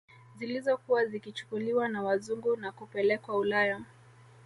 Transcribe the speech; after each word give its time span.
Zilizokuwa 0.39 1.05
zikichukuliwa 1.05 1.87
na 1.89 2.03
wazungu 2.03 2.55
na 2.55 2.71
kupelekwa 2.71 3.37
Ulaya 3.37 3.81